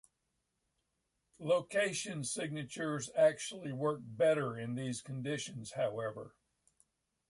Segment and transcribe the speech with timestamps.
[1.37, 6.33] Location signatures actually work "better" in these conditions however.